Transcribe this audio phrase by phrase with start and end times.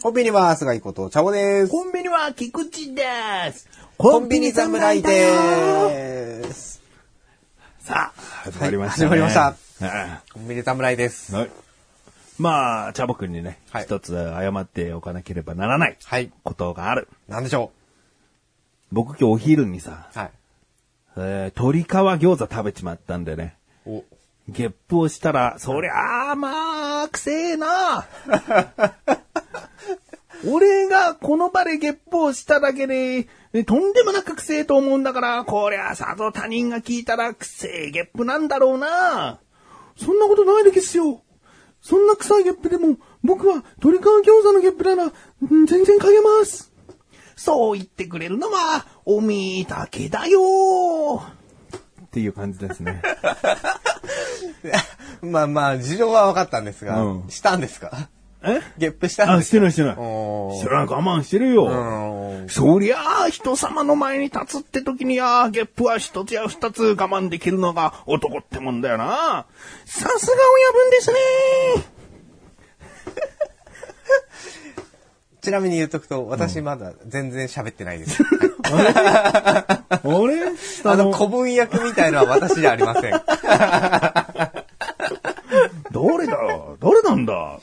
[0.00, 1.72] コンビニは菅井こと茶尾です。
[1.72, 3.02] コンビニは菊池で
[3.52, 6.80] すコンビニ侍です。
[7.80, 9.40] さあ、始まりました、ねはい始まりました
[9.86, 11.32] はコンビニ侍です。
[11.32, 11.50] いはい
[12.38, 16.30] まあ、チャボくんにね、はい一つ謝っておかなければならないはい。
[16.44, 17.08] ことがある。
[17.26, 17.72] なんでしょ
[18.92, 20.30] 僕今日お昼にさ、うはい。
[21.16, 23.56] えー鶏皮餃子食べちまったんでね。
[23.84, 24.04] お、
[24.48, 28.06] ゲップをしたら、そりゃあ、まあ、くせえな。
[30.46, 39.40] 俺がこの場でゲップをしただけで、えとんでもなくくせえと思うんだから、こりゃさぞ他人が聞いたらくせえゲップなんだろうな。
[39.96, 41.22] そんなことないですよ。
[41.80, 45.12] そんな臭いゲップでも、僕は鶏皮餃子のゲップなら、
[45.50, 46.72] うん全然嗅げます。
[47.36, 51.22] そう言ってくれるのは、おみーだけだよ。
[52.06, 53.02] っていう感じですね。
[55.22, 58.08] まあまあ、事情は分かったんですが、うんしたんですか？
[58.42, 58.60] え？
[58.78, 59.94] ゲップしたんあ、ですしてないしてない。
[59.94, 59.98] し
[60.62, 61.64] てない我慢してるよ。
[61.64, 69.46] うんそりゃあ、人様の前に立つって時には、ゲップは一つや二つ我慢できるのが男ってもんだよな。
[69.84, 71.16] さすが親分ですね。
[75.40, 78.22] ちなみに言っとくと、私まだ全然喋ってないです。
[78.62, 80.02] あれ？
[80.84, 83.12] あ の、古文役みたいのは私じゃありません。
[85.90, 87.58] 誰だよ誰なんだ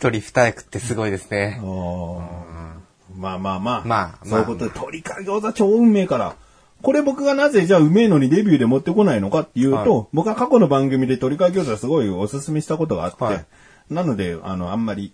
[0.00, 1.60] 一人二役ってすごいですね。
[1.62, 3.82] まあまあまあ。
[3.84, 6.36] まあそういうことで、鶏か餃子超運命から。
[6.80, 13.46] これ僕がなぜじゃあうめえのにデビューで持ってこないのかっていうと、はい僕は過去の番組で鶏か餃子すごいおすすめしたことがあって、はい
[13.90, 15.12] なので、あの、あんまり、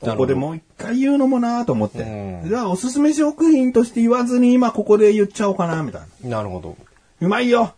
[0.00, 6.36] ここでもう一回言うのもなと思って、うんじゃあおすすめ食品として言わずに今ここで言っちゃおうかな、みたいな。
[6.36, 6.76] なるほど。
[7.20, 7.72] うまいよ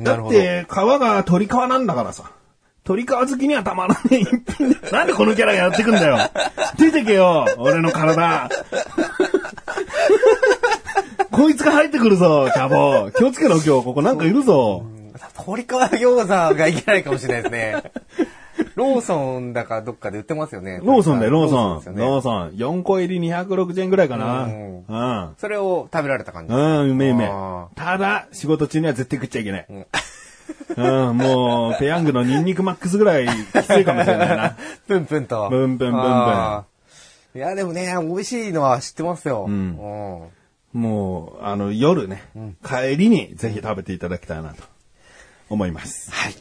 [0.00, 2.32] だって、皮が鶏皮なんだからさ。
[2.88, 4.76] 鶏皮好きにはたまらねえ一品で。
[4.90, 6.16] なんでこのキャラがやってくんだよ。
[6.78, 8.48] 出てけよ、俺の体。
[11.30, 13.10] こいつが入ってくるぞ、チャボ。
[13.10, 13.84] 気をつけろ、今日。
[13.84, 14.84] ここなんかいるぞ。
[15.36, 17.82] 鶏皮餃子がいけないかもしれないですね。
[18.74, 20.80] ローソンだかどっかで売ってますよね。
[20.82, 21.74] ローソンだよ、ローソン。
[21.74, 22.00] ローソンね。
[22.00, 22.50] ローソン。
[22.50, 24.44] 4個入り260円ぐらいかな。
[24.44, 24.78] ううん
[25.30, 25.34] ん。
[25.38, 26.54] それを食べられた感じ。
[26.54, 27.68] うん、うめえうめえあ。
[27.74, 29.66] ただ、仕事中には絶対食っちゃいけない。
[29.68, 29.86] うん、
[30.76, 34.56] もう、ペヤングのニンニクマックスぐらいきついかもしれないな。
[34.86, 35.48] プンプンと。
[35.50, 39.46] プンプンプンプンあーいや、でもね、美味しいのは知ってますよ。
[39.46, 42.22] んうんもう、あの、夜ね、
[42.62, 44.62] 帰りにぜひ食べていただきたいなと
[45.48, 46.10] 思います。
[46.10, 46.34] はい。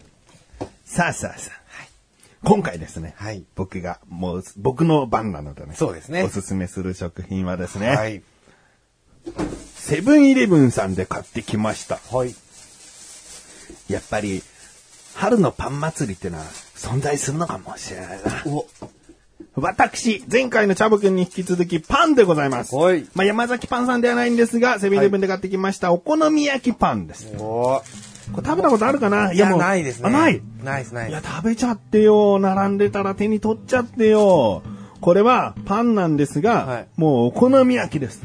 [0.85, 1.67] さあさあさあ。
[2.43, 8.21] 今回ですね、はい僕が、もう、僕の番なのでね、そうですねおすすめする食品はですね、はい。
[9.75, 11.99] セブンイレブンさんで買ってきました。
[12.11, 12.33] はい。
[13.89, 14.43] やっぱり、
[15.15, 16.43] 春のパン祭りってのは
[16.75, 18.43] 存在するのかもしれないな。
[18.45, 18.67] お、
[19.55, 22.75] 私、前回のチャボくんに引き続きパンでございます。
[22.75, 27.27] はいまあ、山崎パンさんではないんですが、セブンイレブンで買ってきました、お好み焼きパンです。
[27.39, 27.81] お
[28.33, 29.31] これ食べたことあるかな？
[29.31, 30.09] いや、もうないですね。
[30.09, 31.21] あ、ないないです、ないいや。
[31.23, 32.39] 食べちゃってよ。
[32.39, 34.63] 並んでたら手に取っちゃってよ。
[34.99, 38.21] これはパンなんですが、はいもうお好み焼きです。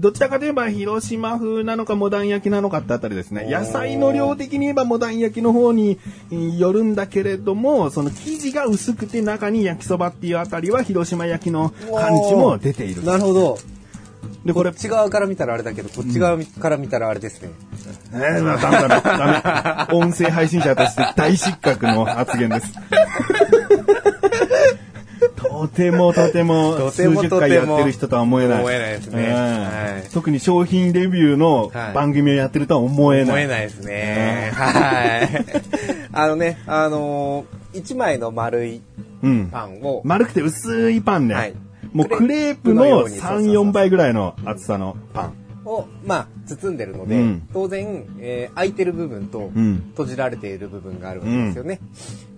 [0.00, 3.46] どちらかといえば広島風なのかモダン焼きなのかってあたりですね。
[3.50, 5.98] 野菜の量的に言えばモダン焼きの方に
[6.30, 13.04] えーよるんだけれども、その生地が薄くて中に焼きそばっていうあたりは広島焼きの感じも出ている。
[13.04, 13.58] なるほど。
[14.44, 17.50] で、これこっ、ち側から見たらあれだけど、こっち側から見たらあれですね。
[18.14, 19.98] えー、まあダメだダメ。
[19.98, 22.72] 音声配信者として大失格の発言です。
[25.60, 28.60] とてもとても数十回やってる人とは思えない。
[28.60, 33.28] 思えないですね特に商品レビューのはい番組をやってるとは思えない。
[33.30, 34.52] 思えないですね。
[34.54, 35.28] はい。
[36.12, 38.80] あのね、あのー、一枚の丸い
[39.22, 39.48] うん。
[39.50, 41.34] パンを、丸くて薄いパンね。
[41.34, 41.54] はい
[41.92, 45.34] もうクレープのクレープのようにそうそう3、そう4倍ぐらいの厚さのパン。
[45.64, 51.80] を、まあ、包んでるので、うん当然、えー開いてる部分と、うん閉じられている部分があるわけですよね。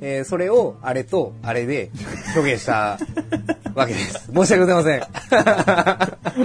[0.01, 1.91] えーそれを、あれと、あれで
[2.35, 2.99] 表現した
[3.75, 4.31] わけです。
[4.35, 5.03] 申し訳ございません。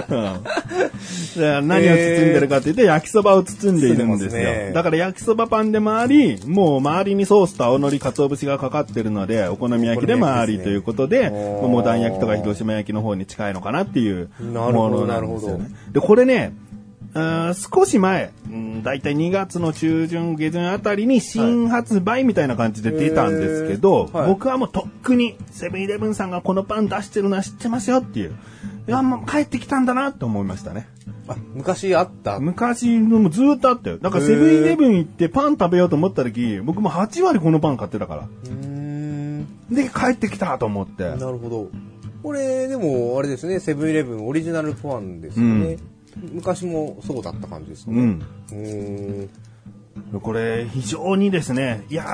[0.08, 0.40] うん
[1.34, 1.96] じゃあ何を包ん
[2.32, 4.30] でるかって言って、焼きそばを包んでいるんですよ。
[4.30, 15.70] すねだから焼きそばパンでもあり、もう周りにソースと青のり、鰹節がかかってるので、お好み焼きでもありということで、ですねまあモダン焼きとか広島焼きの方に近いのかなっていうなるほどものなんですよね。
[15.92, 16.52] で、これね、
[17.14, 28.36] 少し前、うん、だいたい2月の中旬、下旬あたりに新発売みたいな感じで出たんですけど、はい僕はもうとっくにセブンイレブンさんがこのパン出してるのは知ってますよっていう。
[28.86, 30.88] いや、もう帰ってきたんだなと思いましたね。
[31.28, 32.40] あ昔あった？
[32.40, 33.98] 昔のもずーっとあったよ。
[33.98, 38.28] だからセブンイレブン行ってパン食べようと思った時、僕も8割このパン買ってたから。
[39.70, 41.04] で、帰ってきたと思って。
[41.04, 41.68] なるほど。
[42.22, 45.76] これ、でも、あれですね、セブンイレブンオリジナルパンですよね。
[46.32, 48.00] 昔もそうだった感じですかね。
[48.00, 48.22] うん。
[48.50, 49.22] うー
[50.16, 50.20] ん。
[50.20, 52.04] これ、非常にですね、いや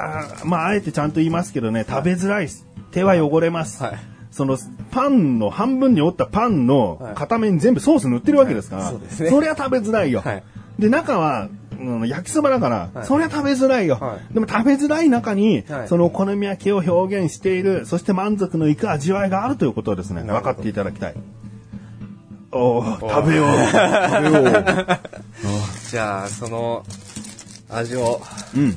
[0.42, 2.66] ー、まあ、あえてちゃんと言いますけどね、食べづらいです。
[2.90, 3.82] 手は汚れます。
[3.82, 3.98] はい
[4.34, 4.58] その、
[4.90, 10.22] パンの半分に折ったパンのはい片面に全部ソース塗ってるわけですから、はいそうですねそりゃ食べづらいよ。
[10.22, 10.42] はい
[10.76, 11.48] で、中は、
[11.78, 21.14] うん焼きそばだから、はいそりゃ食べづらいよ、はいでも食べづらい中に、はいそのお好み焼きを表現している、そして満足のいく味わいがあるということをですね、分かっていただきたい。
[22.54, 23.48] おー食べよう。
[24.10, 25.90] 食べよう。
[25.90, 26.84] じゃあ、その、
[27.68, 28.22] 味を
[28.56, 28.76] うん。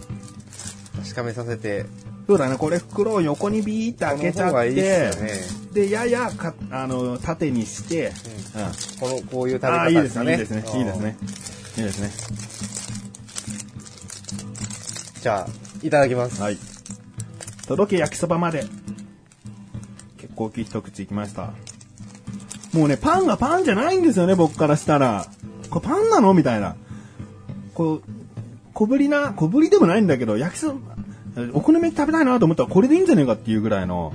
[1.04, 1.86] 確かめさせて、
[2.28, 5.32] そうだね、これ袋を横にビーって開けちゃって、この方がいいっすよね
[5.74, 8.12] で、ややか、あの、縦にして、
[9.00, 9.10] うん。
[9.10, 10.80] この、こういう食べああ、いいですね、方ですかね。
[10.80, 11.18] いいですね、いいですね。
[11.78, 12.12] いいですね。
[15.22, 15.48] じゃあ、
[15.84, 16.42] いただきます。
[16.42, 16.58] はい。
[17.68, 18.66] 届け焼きそばまで。
[20.18, 21.54] 結構大きい一口いきました。
[22.78, 25.26] もうね、パンがパンじゃないんですよね、僕からしたら。
[25.70, 26.34] これパンなの？
[26.34, 26.76] みたいな。
[27.74, 28.02] こう、
[28.74, 30.96] 小ぶりな、小ぶりでもないんだけど、焼きそば、
[31.54, 34.14] お好み焼き食べたいなと思ったらこれでいいんじゃねえかっていうぐらいの。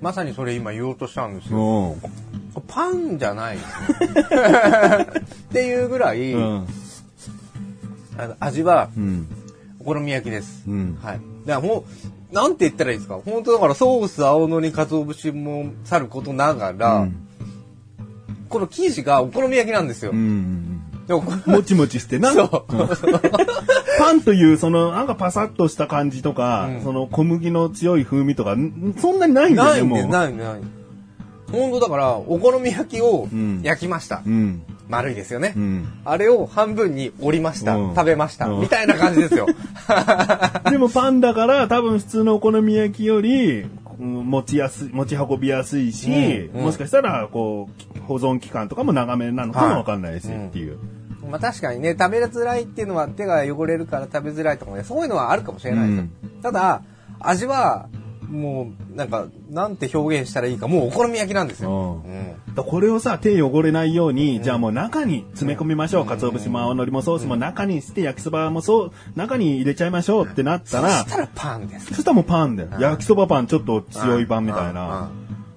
[0.00, 1.96] まさにそれ今言おうとしたんですよ。
[2.66, 3.62] パンじゃないね
[5.20, 6.66] っていうぐらい、うん。
[8.18, 9.28] あの味はうん。
[9.78, 10.64] お好み焼きです。
[10.66, 11.20] うんはい。
[11.46, 11.84] だからもう、
[12.32, 13.18] なんて言ったらいいですか？
[13.24, 17.26] 本当だからソース、青のり、鰹節もさることながら、うん
[18.48, 20.10] この生地がお好み焼きなんですよ。
[20.10, 20.80] うん。
[21.06, 22.32] でもこれもちもちしてな。
[22.32, 22.50] そう。
[24.00, 30.10] パンという、その、なんかパサッとした感じとか、うんその小麦の強い風味とか、んそんなにないんだよね、ないんです、もう。
[30.12, 30.60] ないない。
[31.52, 34.22] 本当だから、お好み焼きをうん焼きました。
[34.26, 34.62] うん。
[34.90, 35.54] 丸いですよね。
[35.56, 35.88] うん。
[36.04, 37.76] あれを半分に折りました。
[37.76, 39.46] うん食べました、うんみたいな感じですよ。
[40.68, 50.78] でもパンだから、多分普通のお好み焼きより、うん持ちやすい、持ち運びやすいし、もしかしたら、こう、保存期間とかも長めなのかもわかんないし、はいっていう。
[51.30, 56.04] まあ確かにね、食べづらいっていうのは手が汚れるから食べづらいとかね、そういうのはあるかもしれないですよ。
[56.42, 56.82] ただ、
[57.20, 57.88] 味は、
[58.30, 62.02] もう、なんか、なんて表現したらいいか、もうお好み焼きなんですよ。
[62.04, 66.06] うんこれをさ、手汚れないように、じゃあもう中に詰め込みましょう。
[66.06, 71.86] 鰹節も青のりもソースも中にして、焼きそばもそう、中に入れちゃいましょうってなったそら、したらパンです。
[71.86, 72.70] そしたらもうパンだよ。
[72.78, 75.10] 焼きそばパンちょっと強い版みたいな。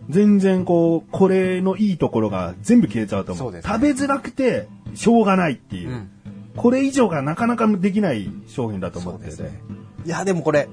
[0.09, 3.51] 全然こう、これのいいところが全部消えちゃうと思う。
[3.51, 5.89] ね食べづらくて、しょうがないっていう。
[5.89, 6.09] うん
[6.55, 9.43] これ以上がなかなかできない商品だと思ってて。
[9.43, 9.61] ね
[10.05, 10.69] いや、でもこれ、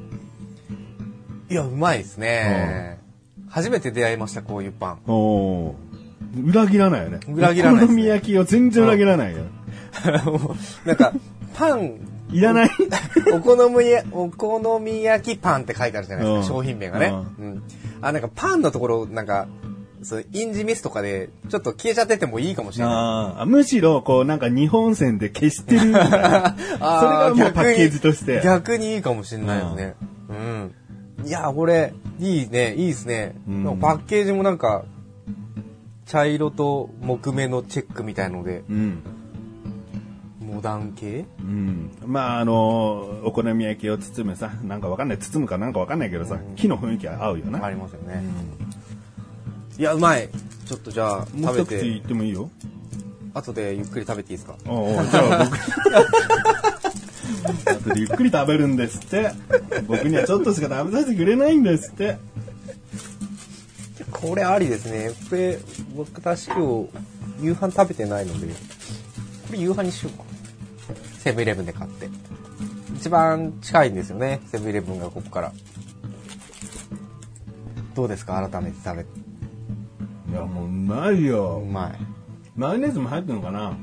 [1.51, 2.99] いや、うまいですね。
[3.49, 4.99] 初めて出会いました、こういうパン。
[5.09, 5.75] おー
[6.51, 7.19] 裏切らないよね。
[7.29, 9.39] 裏切らないねお好み焼きを全然裏切らないよ。
[10.87, 11.13] なんか、
[11.55, 11.97] パン、
[12.31, 12.71] いらない？
[13.35, 17.13] お好みや、お好み焼きパンって書いてあるじゃないですか、うん商品名がね。
[17.41, 17.63] ううん。
[18.01, 19.49] あ、なんかパンのところ、なんか、
[20.03, 22.95] そう、印字ミスとかで、ちょっと消えちゃっててもいいかもしれない。
[22.95, 26.55] あーむしろ、こう、なんか日本線で消してるみたいな。
[26.57, 28.41] それがもうパッケージとして。
[28.45, 29.95] 逆にいいかもしれないですね。
[30.29, 30.75] うん。
[31.25, 33.35] いや、これ、いいね、いいですね。
[33.49, 34.85] うんパッケージもなんか、
[36.07, 38.99] 茶色と木目のチェックみたいので、うん。
[40.41, 41.25] モダン系？
[41.41, 41.91] うん。
[42.05, 47.65] まあ、あの、お好み焼きを包むさ、なんかわかんない、包むかなんかわかんないけどさ、木の雰囲気は合うよな。
[47.65, 48.25] ありますよね。
[49.79, 50.29] いや、うまい。
[50.67, 52.51] ちょっとじゃあ、もう食べ一口いて、ってもいいよ。
[53.33, 54.57] 後でゆっくり食べていいですか？
[54.67, 55.57] おうおうじゃあ僕。
[57.67, 59.33] 後でゆっくり食べるんですって。
[59.87, 62.19] 僕にはちょっとしか食べさせてくれないんですって。
[64.11, 65.11] これありですね。
[65.29, 65.59] これ、
[65.97, 66.89] 私今日、
[67.43, 68.55] 夕飯食べてないので、こ
[69.53, 70.25] れ夕飯にしようか。
[71.19, 72.09] セブンイレブンで買って。
[72.97, 75.53] 一番近いんですよね、セブンイレブンがここから。
[77.95, 78.49] どうですか？
[78.49, 79.11] 改めて食べて。
[80.31, 81.61] いや、もううまいうよ。
[81.61, 81.99] まい。
[82.57, 83.77] マヨネーズも入ってるのかな？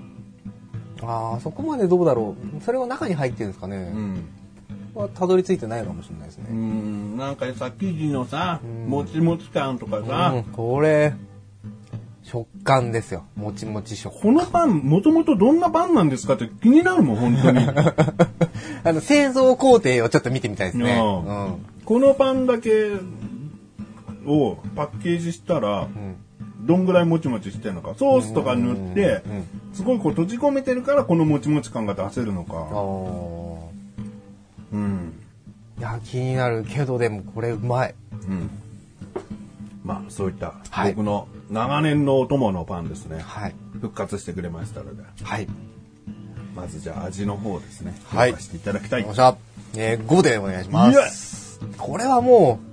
[1.03, 2.63] ああ、そこまでどうだろう。
[2.63, 3.77] それは中に入ってるんですかね。
[3.77, 4.23] ん。
[4.93, 6.49] はたどり着いてないかもしれないですうね。
[6.51, 11.13] ん、なんかさ、生地のさ、うんもちもち感とかさ、うん、これ、
[12.23, 13.25] 食感ですよ。
[13.35, 17.59] もちもち食このパン、もともとどんなパンなんですかって気になるもん、本当に。
[18.83, 20.99] あの、製造工程をちょっと見てみたいですね。
[20.99, 21.65] ううん。
[21.85, 22.91] このパンだけ
[24.25, 26.15] をパッケージしたら、うん。
[26.67, 27.95] どんぐらいもちもちしてるのか。
[27.95, 29.23] ソースとか塗って
[29.73, 32.53] すごいこう閉じ込めてるからこのもちもち感が出せるのあか。
[34.73, 35.13] ーうん。
[35.79, 37.95] いや、気になるけど、でもこれうまい。
[38.27, 38.49] うん。
[39.83, 43.21] まあ、そういったはい僕の長年のお供のパンですね。
[43.21, 43.55] はい。
[43.73, 45.03] 復活してくれましたので。
[45.23, 45.47] はい。
[46.55, 47.95] まずじゃあ味の方ですね。
[48.05, 49.05] はいしていただきたい。
[49.75, 51.59] えー、5でお願いします。
[51.77, 52.66] これはもう、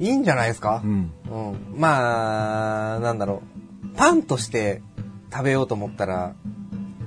[0.00, 0.80] いいんじゃないですか？
[0.84, 0.90] うん。
[0.90, 1.10] うん。
[1.76, 3.42] まあ、なんだろ
[3.84, 3.96] う。
[3.96, 4.82] パンとして
[5.32, 6.34] 食べようと思ったら、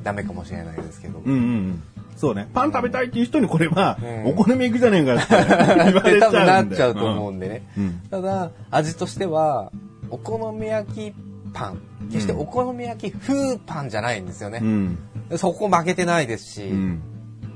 [0.03, 1.19] ダメかもしれないですけど。
[1.19, 1.83] うんうんうん。
[2.15, 2.47] そうね。
[2.53, 6.75] パン食べたいっていう人にこれは、うんお好み焼きじゃねえかって言われちゃ多分なうんで。
[6.75, 7.67] っちゃうと思うんでね。
[7.77, 8.01] うん。
[8.12, 9.71] ただ、味としては、
[10.12, 11.13] お好み焼き
[11.53, 11.79] パン。
[12.12, 14.65] 決してお好み焼き風パンじゃないんですよねう。
[14.65, 14.97] ん。
[15.38, 17.01] そこ負けてないですし、うん。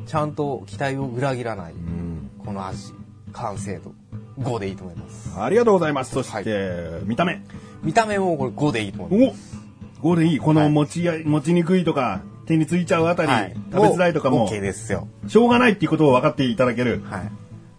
[0.07, 2.31] ちゃんと期待を裏切らない、うん。
[2.43, 2.93] この味、
[3.33, 3.91] 完成度、
[4.39, 5.33] 5でいいと思います。
[5.37, 6.11] ありがとうございます。
[6.11, 7.41] そして、は見た目。
[7.83, 9.57] 見た目もこれ5でいいと思います。
[9.99, 10.39] おこれいい。
[10.39, 13.55] この持ちや、持ちにくいとか、手についちゃうあたり、はい。
[13.71, 15.07] 食べづらいとかも、OK ですよ。
[15.27, 17.03] しょうがないっていうことを分かっていただける。
[17.05, 17.31] はい。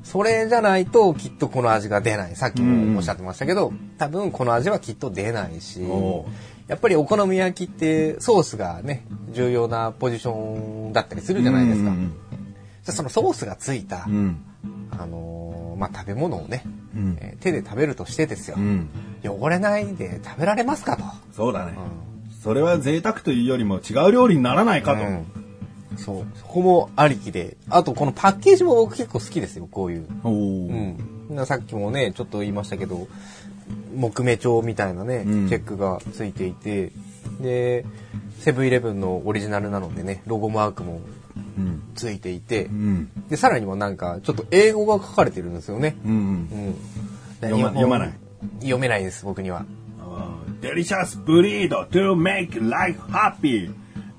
[0.02, 2.36] それじゃないときっとこの味が出ない。
[2.36, 5.82] さっきもおっしゃってましたけど、多分この味はきっと出ないし
[6.66, 11.90] やっぱりお好み焼きってソースがね、重要なポジションだったりするじゃないですか。
[11.90, 12.12] うん
[12.88, 14.40] じゃあそのソースがついた、うん。
[14.92, 15.37] あのー
[15.78, 18.88] まあ、食べ物をね、うんえー手で食べるとしてですよ、うん。
[19.24, 21.04] 汚れないで食べられますかと。
[21.32, 21.74] そうだね。
[22.42, 25.02] それは贅沢というよりも違う料理にならないかと。
[25.02, 25.26] うん
[25.96, 26.26] そう。
[26.36, 27.56] そこもありきで。
[27.68, 30.06] あと、このパッケージも僕結構好きですよ、こういう。
[30.22, 31.34] おうーん。
[31.34, 33.08] なさっきもね、ちょっと言いましたけど、
[33.94, 36.92] 木目調みたいなね、うんチェックがついていて、
[37.40, 37.84] で、
[38.38, 41.02] セブンイレブンのオリジナルなのでね、ロゴマークもうん。
[41.94, 43.10] ついていてう、ん。
[43.28, 45.96] で、さらにはなんか、ちょっと英語が書かれてるんですよね。
[46.04, 46.12] うん。
[46.12, 46.74] うん。
[47.40, 48.12] 読ま読まない
[48.60, 49.64] 読めないです、僕には。
[50.60, 53.70] Delicious breed to make life happy.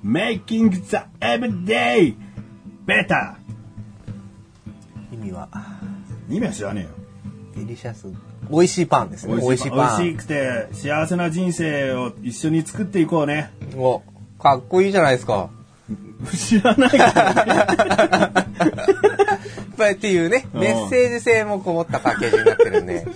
[0.04, 2.16] Making the everyday
[2.86, 3.36] better.
[5.12, 5.50] 意味は、
[6.30, 6.90] 意味は知らねえよ。
[7.56, 8.08] デリシャス。
[8.50, 9.36] 美味しいパンですね。
[9.36, 10.02] 美味しいパン。
[10.02, 13.52] 美味しくて幸せな人生を一緒に作っていこうね。
[13.76, 14.02] お、
[14.40, 15.50] かっこいいじゃないですか。
[16.36, 18.46] 知らないから。
[19.80, 23.08] ぱいっていうね、うんメッセージ性もこもったパッケージになってるんで。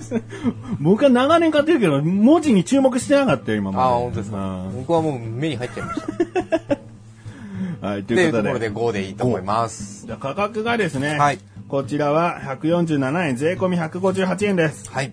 [0.80, 3.84] 僕は長年買ってるけど、文字に注目してなかったよ、今まで。
[3.84, 4.66] ああ、本当ですか？
[4.74, 6.08] 僕はもう目に入っちゃいました。
[6.08, 8.44] う んはい、とといことで。
[8.44, 10.06] ところで5でいいと思います。
[10.06, 14.92] じゃあ価格がですね、はいこちらは147円、税込み158円です。
[14.92, 15.12] はい。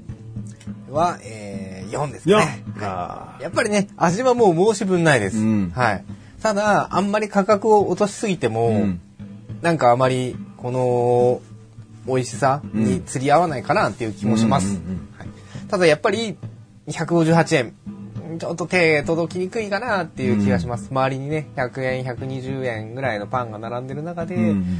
[0.90, 2.36] は、えー、4です 4!
[2.38, 2.64] ね。
[2.82, 5.38] あやっぱりね、味はもう申し分ないです。
[5.38, 6.04] うんはい。
[6.42, 9.00] ただ、あんまり価格を落としすぎても、うん
[9.62, 11.42] なんかあまり、この、
[12.06, 14.80] 美味しさに釣り合わないかなっていう気もします。
[15.68, 16.38] ただやっぱり、
[16.88, 17.74] 158円。
[18.38, 20.88] ちょっと手届きにくいかなっていう気がします。
[20.90, 24.78] 周りにね、100円、120円ぐらいのパンが並んでる中で、うん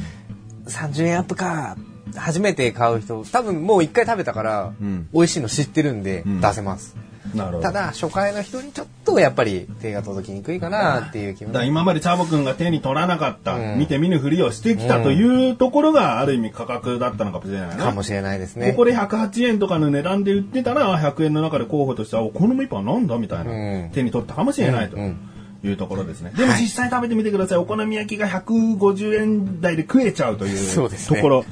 [0.65, 1.75] 30円アップか。
[2.15, 6.95] 初めて買う人、多分もう一回食べたから、うん美味しいの知ってるんでん出せます。
[6.95, 7.10] なるほど。
[7.37, 17.83] ただ、初回の人にちょっとやっぱり手が届きにくいかなっていう気もだ今までチャボくんが手に取らなかった、うん見て見ぬふりをしてきたというところがある意味価格だったのかもしれないな。
[17.85, 18.71] かもしれないですね。
[18.71, 23.55] ここで108円とかの値段で売ってたら、100円の中で候補としては、お好みパンなんだみたいな、う
[23.87, 25.17] ん手に取ったかもしれないとうん
[25.63, 26.31] いうところですね。
[26.35, 27.57] でも実際食べてみてください。
[27.57, 31.45] お好み焼きが150円台で食えちゃうというところ。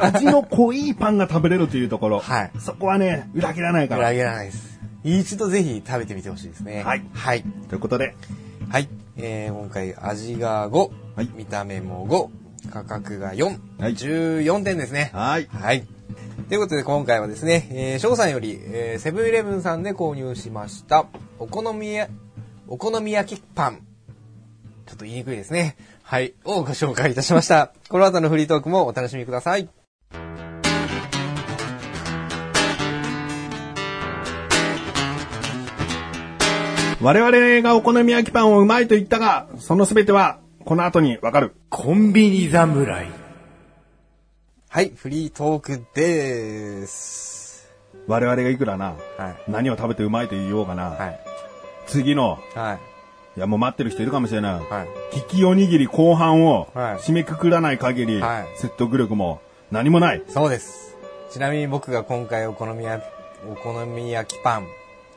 [0.00, 2.18] 味の濃いパンが食べれるというところ。
[2.18, 4.00] はいそこはね、裏切らないから。
[4.00, 4.77] 裏切らないです。
[5.04, 6.82] 一度ぜひ食べてみてほしいですね。
[6.82, 7.44] はいはい。
[7.68, 8.14] ということで、
[8.70, 8.88] はい。
[9.16, 12.06] えー、今回味が5、はい見た目も
[12.64, 13.44] 5、価格が4、
[13.78, 15.10] はい14点ですね。
[15.12, 15.46] はい。
[15.46, 15.86] はい。
[16.48, 21.06] ということで今回はですね、えー、翔さんより、えーセブンイレブンさんで購入しました、
[21.38, 22.08] お好みや、
[22.66, 23.82] お好み焼きパン。
[24.86, 25.76] ちょっと言いにくいですね。
[26.02, 26.34] はい。
[26.44, 27.72] をご紹介いたしました。
[27.90, 29.68] この後のフリートークもお楽しみください。
[37.00, 41.54] 我々がお好み焼きパンをうまいと言ったが、その全てはこの後にわかる。
[41.70, 43.06] コンビニ侍。
[44.68, 47.70] はい、フリートークでーす。
[48.08, 49.50] 我々がいくらな、はい。
[49.50, 50.90] 何を食べてうまいと言おうかな。
[50.90, 51.20] はい。
[51.86, 52.78] 次のはい。
[53.36, 54.52] いや、もう待ってる人いるかもしれない。
[54.54, 54.88] はい。
[55.14, 59.40] 利きおにぎり後半をはい締めくくらない限り、はい説得力も
[59.70, 60.24] 何もない。
[60.28, 60.96] そうです。
[61.30, 63.06] ちなみに僕が今回お好み焼き、
[63.48, 64.66] お好み焼きパン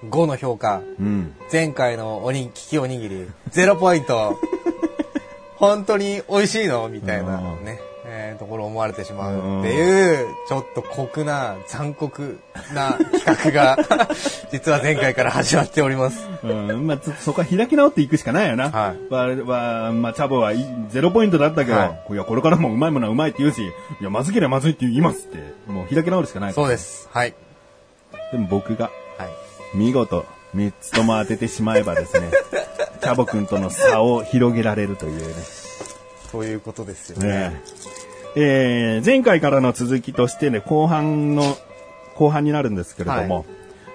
[0.06, 1.34] 5の評価、うん。
[1.52, 4.38] 前回のおに、利きおにぎり0ポイント。
[5.56, 6.90] 本当に美味しいの？
[6.90, 12.40] みたいなうんね、えーところ思われてしまうっていう、ちょっと酷な、残酷
[12.74, 13.78] な企画が、
[14.52, 16.28] 実は前回から始まっております。
[16.44, 18.72] うん、まあ、つそこは開き直っていくしかないよな。
[18.72, 25.38] はいわわまあ、チャボはいゼロポイントだったけど、、はいや、これからもうまいものはうまいって言うし、いや、まずければまずいって言いますって、
[25.72, 26.54] もう開き直るしかない。
[26.54, 27.08] そうです。
[27.14, 27.36] はい。
[28.32, 29.01] でも僕が、はい。
[29.74, 32.32] 見事、三つとも当ててしまえばですね、
[33.02, 35.34] チャボくんとの差を広げられるというね。
[36.32, 37.28] そういうことですよね。
[37.28, 37.62] ね
[38.36, 41.58] えー前回からの続きとしてね、後半の、
[42.16, 43.46] 後半になるんですけれども、はい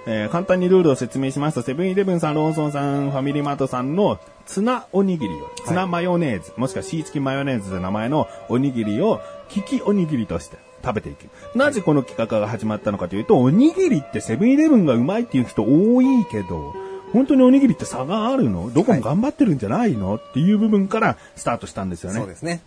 [0.07, 9.21] えー簡単にルールを説明しますと、セブンイレブンさん、ローソンさん、ファミリーマートさんのツナおにぎりを、ツナマヨネーズ、もしくはシーチキンマヨネーズで名前のおにぎりを、
[9.55, 11.27] 利きおにぎりとして食べていく。
[11.59, 16.75] なぜこの企画が始まったのかというと、おにぎりってセブンイレブンがうまいっていう人多いけど、
[17.13, 18.71] 本当におにぎりって差があるの？
[18.73, 20.15] どこも頑張ってるんじゃないの？
[20.15, 22.19] っていう部分からスタートしたんですよね。
[22.21, 22.63] そうですね。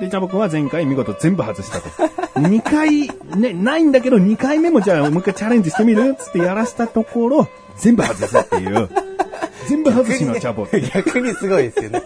[0.00, 1.88] で、ジャボ君は前回見事全部外したと。
[2.40, 8.88] 2回、ね、ないんだけど2回目もじゃあもう一回チャレンジしてみるつってやらしたところ、全部外すっていう。
[9.68, 10.80] 全部外しのチャボって。
[10.80, 12.02] 逆にすごいですよね。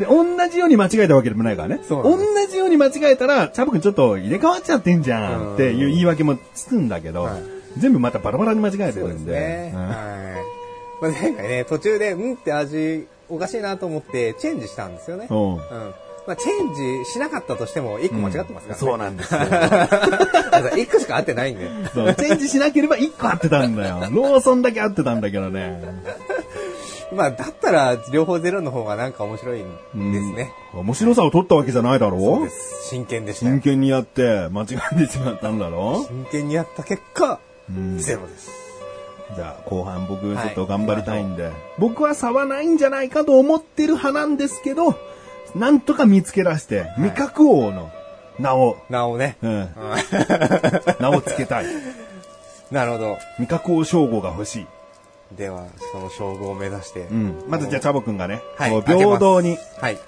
[0.00, 1.80] で、同じように間違えたわけでもないからね。
[1.88, 2.16] 同
[2.48, 9.32] じように間違えたら、チャボ君ちょっと入れ替わっちゃってんじゃんっていう言い訳もつくんだけど、はい全部またバラバラに間違えてるんで。
[9.32, 9.72] ね。
[9.74, 9.90] うんはい。
[11.02, 15.28] まあ、前回ね、途中で、うんって味、おかしいなと思って、チェンジしたんですよね。
[15.30, 15.60] うんうん。
[16.26, 18.74] まあ、チェンジしなかったとしても、1個間違ってますからね。
[18.74, 19.40] そうなんですよ。
[19.40, 21.70] 1個しか合ってないんで。
[21.94, 24.00] そうチェンジしなければ1個合ってたんだよ。
[24.10, 25.80] ローソンだけ合ってたんだけどね。
[27.12, 30.52] まあ、だったら、両方ゼロの方がなんか面白いんですね。
[30.72, 32.88] 面白さを取ったわけじゃないだろそうです。
[32.88, 37.40] 真剣でしたよ真剣にやって間違えてしまったんだろ真剣にやった結果、
[37.72, 38.50] んゼロです。
[39.34, 44.94] じゃあ後半僕ちはいょっと頑張りたいんで、僕は差はないんじゃないかと思ってる派なんですけど、
[45.54, 47.90] なんとか見つけ出して、味覚王の
[48.38, 49.36] 名を、なおね。
[49.42, 49.68] うん、
[51.00, 51.66] 名をつけたい。
[52.70, 53.18] なるほど。
[53.38, 54.66] 味覚王称号が欲しい。
[55.32, 57.02] では、その称号を目指して。
[57.02, 57.44] うん。
[57.48, 59.98] まずじゃあチャボくんがね、はい平等にはい。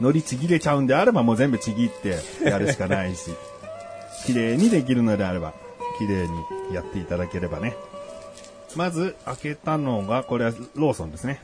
[0.00, 3.30] 乗りちぎれちゃうんであればもう全部ちぎってやるしかないし、
[4.26, 5.54] 綺麗にできるのであれば、
[5.98, 7.76] 綺麗にやっていただければね。
[8.76, 11.40] まず開けたのが、これはローソンですね。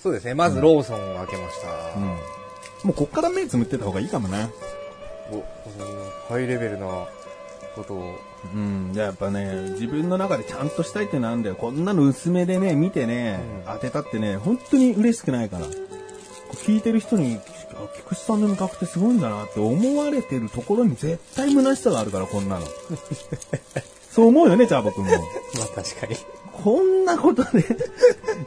[0.00, 0.34] そうですね。
[0.34, 1.98] まず、ローソンを開けました。
[1.98, 2.04] うん。
[2.04, 2.16] も
[2.90, 4.50] うこっから目つむってた方がいいかもね。
[5.30, 5.42] お、な
[6.28, 6.86] ハイレベルな
[7.74, 8.14] ことを。
[8.52, 8.92] うん。
[8.94, 11.54] やっぱね、自分の中でちゃんとしたいってなんだよ。
[11.54, 15.66] こんなの薄めでね、見てね、当てたってね、本当に嬉しくないから。
[16.54, 17.38] 聞いてる人に、
[17.74, 22.66] あ菊池さんの味覚ってすごいんだなって思われてるところに絶対虚しさがあるから、こんなの。
[24.10, 25.06] そう思うよね、じゃあ僕も。
[25.10, 26.16] まあ確かに。
[26.62, 27.66] こんなことで、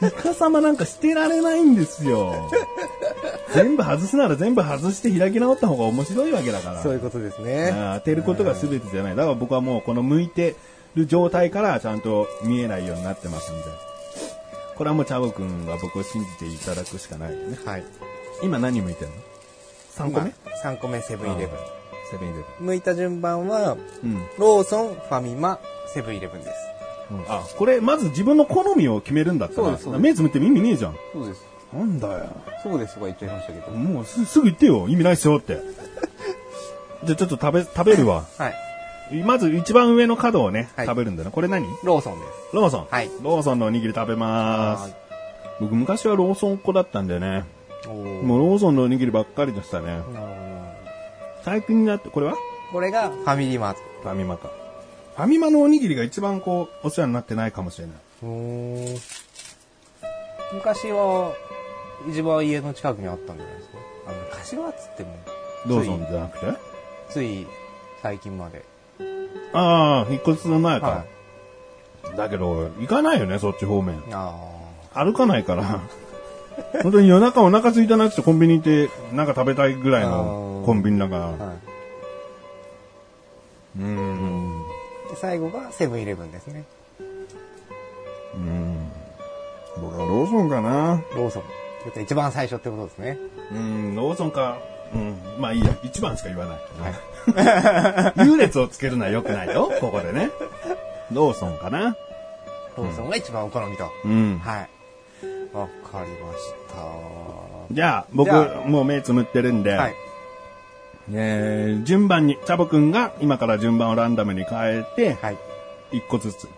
[0.01, 2.49] イカ様なんかしてられないんですよ。
[3.53, 6.83] 全部外すなら全部外して開き直った方が面白いわけだから。
[6.83, 7.73] そういうことですね。
[7.95, 9.15] 当てることが全てじゃない。
[9.15, 10.55] だから僕はもうこの向いて
[10.95, 13.63] る状態からちゃんと見えないようになってますんで。
[14.75, 17.57] これはもうチャボくんが僕を信じていただくしかないよね。
[17.65, 17.83] はい。
[18.43, 19.15] 今何向いてるの
[20.09, 20.33] ?3 個目、
[20.63, 21.57] 3個目セブンイレブン。
[22.11, 24.11] セブンイレ向いた順番は、ブン。
[24.11, 24.25] うん。
[24.37, 26.67] ローソン、ファミマ、セブンイレブンです。
[27.27, 30.95] あ、これまず自分の好みを決めるんだったら目つむっても意味ねえじゃん。
[31.13, 31.46] そうです。
[31.73, 32.29] なんだよ。
[32.63, 33.71] そうですとか言っちゃいましたけど。
[33.71, 34.87] もうすすぐ言ってよ。
[34.87, 35.59] 意味ないっすよって。
[37.03, 38.25] じゃあちょっと食べ、食べるわ。
[38.37, 38.55] はい。
[39.23, 41.31] まず一番上の角をね、はい食べるんだよな。
[41.31, 41.65] これ何？
[41.83, 42.87] ローソンでローソン。
[42.89, 44.95] はいローソンのおにぎり食べまーすはい。
[45.61, 47.45] 僕昔はローソンっ子だったんだよね。
[47.83, 47.89] す。
[47.89, 49.87] おーもうローソンのおにぎりばっかりでしたね。
[49.87, 50.19] なるほど
[51.43, 52.35] 最近になって、これは？
[52.71, 53.79] これがファミリーマート。
[54.03, 54.49] ファミマか。
[55.15, 57.95] ファミマのおにぎりが一番こう、お世話になってないかもしれない。
[58.23, 58.99] うーん
[60.53, 61.33] 昔は、
[62.09, 63.77] 一番家の近くにあったんじゃないですか？
[64.07, 65.15] あの、昔はっつっても、
[65.65, 66.45] ローソンじゃなくて？
[67.09, 67.47] つい
[68.01, 68.63] 最近まで。
[69.53, 70.87] ああ、引っ越しする前か。
[70.87, 71.05] は
[72.15, 73.95] だけど、行かないよね、そっち方面。
[73.95, 73.99] い。
[74.11, 74.33] あ
[74.93, 75.81] 歩かないから。
[76.83, 81.25] 本当に夜中お腹空いたなってコンビニ行って、なんか食べたいぐらいのコンビニだから。
[81.25, 81.27] あ。
[81.29, 81.53] は
[83.77, 84.63] うーん。
[85.07, 85.09] い。
[85.09, 86.63] で最後がセブンイレブンですね。
[88.35, 88.91] うん。
[89.81, 91.01] 僕はローソンかな。
[91.15, 91.43] ローソン。
[91.87, 93.17] やっぱ一番最初ってことですね。
[93.53, 94.57] うん、ローソンか。
[94.93, 95.15] うん。
[95.39, 95.73] まあいいや。
[95.83, 96.55] 一番しか言わな
[98.25, 98.27] い。
[98.27, 99.71] 優劣をつけるのは良くないよ。
[99.79, 100.29] ここでね。
[101.13, 101.95] ローソンかな。
[102.75, 103.89] ローソンが一番お好みと。
[104.03, 104.37] うん。
[104.43, 104.69] はい。
[105.53, 107.73] わかりました。
[107.73, 108.31] じゃあ、僕
[108.65, 109.95] もう目つむってるんで、はい。
[111.13, 115.37] えー順番に、チャボくんが今から順番をランダムに変えて、はい。
[115.93, 116.49] 一個ずつ。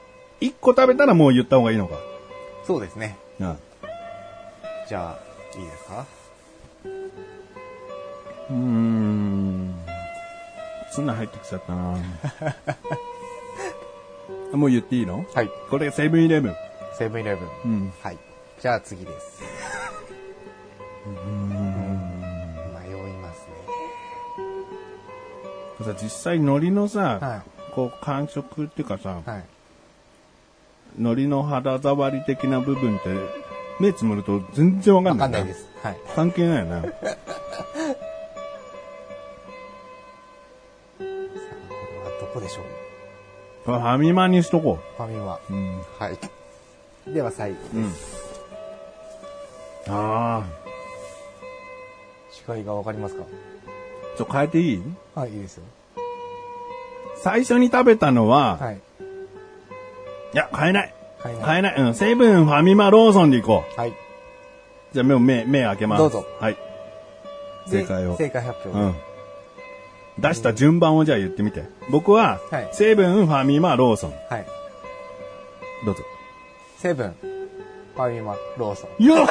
[0.42, 1.98] 一個食べたらもう言った方がいいのか。
[2.66, 3.16] そうですね。
[3.40, 3.60] うん。
[4.90, 5.20] じゃあ、
[5.58, 6.06] いいですか？
[8.50, 9.76] うーん。
[10.92, 11.96] ツナ入ってきちゃったな
[14.58, 15.24] もう言っていいの？
[15.36, 15.50] はい。
[15.70, 16.56] これセブンイレブン。
[16.98, 17.50] セブンイレブン。
[17.66, 17.94] うん。
[18.02, 18.18] はい。
[18.60, 19.44] じゃあ次です。
[21.06, 21.50] うん。
[21.50, 23.48] 迷います
[25.84, 27.28] さ、実際海苔のさ、ね。
[27.28, 27.44] は
[27.76, 29.30] こう感触っていうかさ、い。
[29.30, 29.44] はい。
[30.98, 33.10] 海苔の肌触り的な部分って、
[33.80, 35.32] 目つむると全然わかわんない。
[35.32, 35.68] かんないです。
[35.82, 35.98] はい。
[36.16, 36.82] 関係ないよね。
[36.82, 36.92] さあ、
[40.98, 42.64] これはどこでしょう？
[43.66, 45.40] ファミマにしとこファミマ。
[45.50, 45.54] う。
[45.54, 45.82] うん。
[45.98, 46.18] はい。
[47.14, 47.94] では最後うん。
[49.88, 50.44] あ
[52.48, 52.54] あ。
[52.54, 53.24] 違いがわかりますか？
[54.18, 54.84] ちょ、変えていい？
[55.16, 55.64] はい、いいですよ。
[57.22, 58.76] 最初に食べたのは、はい。
[58.76, 60.94] いや、変えない。
[61.22, 61.76] 買えない。
[61.78, 61.94] うん。
[61.94, 63.80] セブン、ファミマ、ローソンでいこう。
[63.80, 63.94] はい。
[64.94, 66.00] じゃあ目を、目、目開けます。
[66.00, 66.26] どうぞ。
[66.40, 66.58] はい。
[67.70, 68.80] で正解を正解発表。
[68.80, 68.96] うん。
[70.18, 71.64] 出した順番をじゃあ言ってみて。
[71.90, 74.14] 僕は、はいセブン、ファミマ、ローソン。
[74.30, 74.46] はい。
[75.86, 76.02] どうぞ。
[76.78, 77.16] セブン、
[77.96, 79.04] ファミマ、ローソン。
[79.04, 79.28] よっ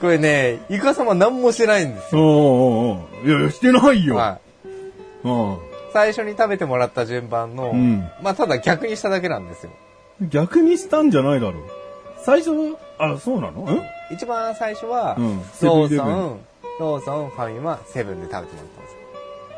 [0.00, 4.14] これね、イカ様何もしてないんですおーおーおーいやいや、してないよ。
[4.14, 4.16] よ。
[4.16, 4.68] はい。
[5.24, 5.69] うん。
[5.92, 9.72] 最初に食べてもらった順番の、うんまあただ逆にしただけなんですよ。
[10.28, 11.62] 逆にしたんじゃないだろう。
[12.22, 12.50] 最初、
[12.98, 13.62] あ、そうなの？
[13.62, 16.40] ん一番最初は、うんローソン、
[16.78, 18.98] ローソン、ファミマ、セブンで食べてもらったんですよ。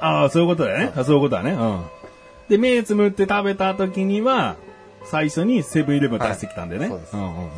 [0.00, 0.92] ああ、そういうことだよね。
[0.96, 1.52] あそういうことだね。
[1.52, 1.84] うん。
[2.48, 4.56] で、目つむって食べた時には、
[5.04, 6.88] 最初にセブンイレブン出してきたんだよね。
[6.88, 7.50] はいそうですんうん。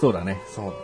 [0.00, 0.38] そうだね。
[0.54, 0.76] そうで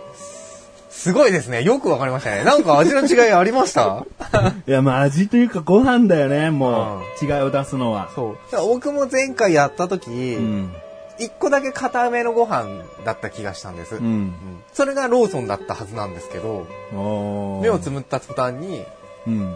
[1.00, 1.04] す。
[1.04, 1.62] すごいですね。
[1.62, 2.44] よくわかりましたね。
[2.44, 4.04] なんか味の違いありました？
[4.66, 7.24] いや、まあ味というかご飯だよね、もう。
[7.24, 8.08] 違いを出すのは。
[8.14, 8.36] そう。
[8.68, 10.72] 僕も前回やった時、うん。
[11.18, 13.96] 一個だけ固めのご飯だった気がしたんです。
[13.96, 14.34] ううんん。
[14.72, 16.66] それがローソンだったはずなんですけど、
[17.62, 18.84] 目をつむった途端に、
[19.26, 19.54] うん。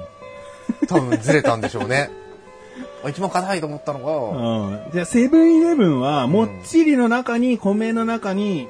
[0.88, 2.10] 多分ずれたんでしょうね。
[3.04, 4.92] あ一番硬いと思ったのが、うん。
[4.92, 8.68] じゃあ、セブンイレブンは、もっちりの中に、米の中に、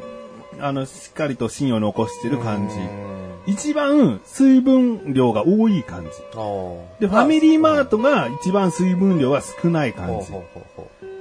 [0.60, 2.80] あの、しっかりと芯を残してる感じう。
[2.80, 6.10] ん一番水分量が多い感じ。
[7.00, 10.32] で、ファミリーマートが一番水分量は少ない感じ。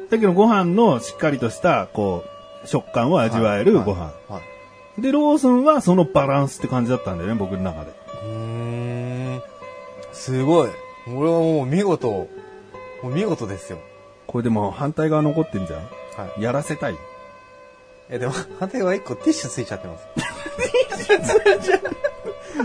[0.09, 2.23] だけどご飯のしっかりとした、こ
[2.63, 4.13] う、食感を味わえるご飯。
[4.97, 7.91] で、ローソンはそのバランスって感じだったんだよね、僕の中で。
[8.23, 9.41] うーん。
[10.13, 10.69] すごい。
[11.07, 12.29] 俺はもう見事、も
[13.03, 13.79] う見事ですよ。
[14.27, 16.41] これでも反対側残ってんじゃんはい。
[16.41, 16.95] やらせたい
[18.09, 20.07] え、でも、 反対は一個ティッシュついちゃってます。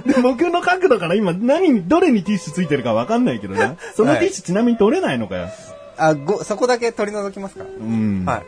[0.06, 3.76] で僕の角度から今何に、どれにティッシュついてるかわかんないけどな。
[3.94, 5.48] そのティッシュちなみに取れないのかよ。
[5.96, 7.64] あ、ご、そこだけ取り除きますか？
[7.64, 8.24] うん。
[8.26, 8.42] はい。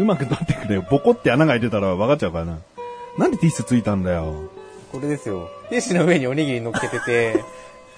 [0.00, 0.84] うまく取ってくれよ。
[0.88, 2.58] ボコって穴が開いてたら分かっちゃうからな。
[3.18, 4.48] なんでティッシュついたんだよ。
[4.92, 5.50] これですよ。
[5.68, 7.44] ティッシュの上におにぎり乗っけてて、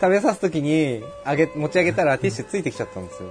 [0.00, 3.28] 食べさすときに、あげ、持ち上げたらティッシュついてきちゃったんですよ。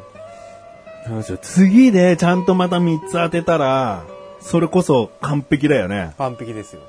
[1.42, 4.04] 次でちゃんとまた3つ当てたら、
[4.40, 6.14] それこそ完璧だよね。
[6.18, 6.82] 完璧ですよ。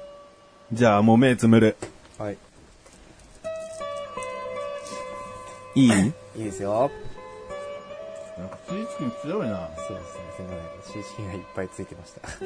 [0.72, 1.76] じゃあもう目つむる。
[2.18, 2.36] はい。
[5.74, 5.90] いい？
[6.36, 6.90] いいですよ。
[8.38, 9.68] なんかスイーツに強いな。
[9.86, 10.20] そうですね。
[10.36, 10.54] すみま
[10.94, 11.02] せん。
[11.02, 12.28] シーチキンがいっぱいついてました。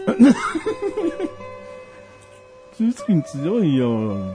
[2.77, 4.35] スイーツに強いよ。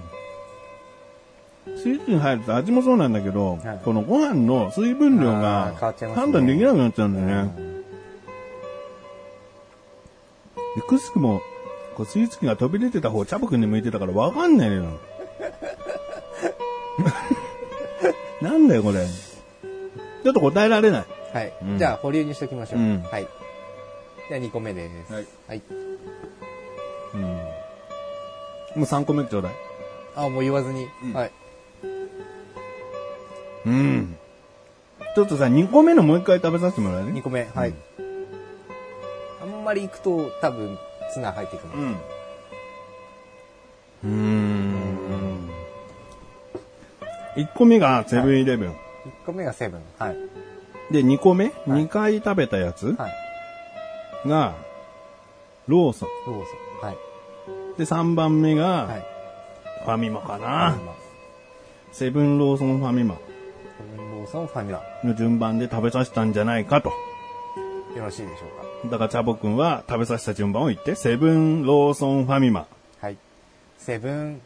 [1.78, 7.71] スイーツに入ると味もそうなんだけど、はいこのご飯の水分量あが判断できなくなっちゃうんだよね。
[10.76, 11.41] でくしくも、
[11.95, 15.00] こうスイーツ機が飛び出てた方、チャボくんに向いてたからわかんないのよ。
[18.41, 19.06] なんだよ、これ。
[19.06, 21.06] ちょっと答えられない。
[21.34, 21.54] はい。
[21.62, 22.80] うんじゃあ、保留にしときましょう。
[22.80, 23.28] うんはい。
[24.30, 25.13] じゃあ、2個目です。
[25.13, 25.28] はい。
[25.47, 25.62] はい。
[27.13, 27.21] うん。
[27.21, 27.38] も
[28.78, 29.52] う3個目ちょうだい。
[30.15, 30.88] あ、もう言わずに。
[31.13, 31.32] はい。
[33.65, 34.17] うん。
[35.15, 37.21] ちょっとさ、2個目のもう一回食べさせてもらえ2ね。
[37.21, 37.47] 個目。
[37.54, 37.74] はい。
[39.41, 40.78] あんまり行くと、多分、
[41.13, 41.69] ツナ入ってくる。
[41.74, 41.91] うん。
[44.04, 45.50] うーん。
[47.36, 48.69] 1個目がセブンイレブン。
[48.71, 48.74] 1
[49.26, 49.82] 個目がセブン。
[49.97, 50.17] はい。
[50.91, 53.08] で、2個目、い ?2 回食べたやつは
[54.26, 54.30] い。
[54.30, 54.56] が、
[55.67, 56.10] ローソン。
[56.28, 56.45] ロー
[56.82, 56.88] ソン。
[56.88, 56.97] はい。
[57.78, 59.06] で、3番目が、はい。
[59.86, 60.76] ファミマかあな。
[61.91, 63.15] セブンローソンファミマ。
[63.15, 63.31] セブンローソソン、ファミマ。
[64.32, 66.91] よの順番で食べさせたんじゃないかと。
[68.00, 72.62] ろしいでしょうだからチャボくんは食べさせた順番を言って、セブン、ローソン、ファミマ。
[72.62, 72.67] か。
[73.02, 73.17] はい。
[73.78, 74.41] セブン、